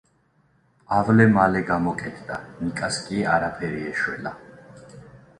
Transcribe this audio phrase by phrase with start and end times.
[0.91, 4.33] პავლე მალე გამოკეთდა, ნიკას კი არაფერი ეშველა.